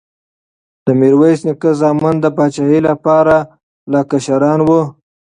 د 0.85 0.87
میرویس 0.99 1.39
نیکه 1.47 1.71
زامن 1.81 2.15
د 2.21 2.25
پاچاهۍ 2.35 2.79
لپاره 2.89 3.35
لا 3.91 4.01
کشران 4.11 4.59
وو. 4.67 4.81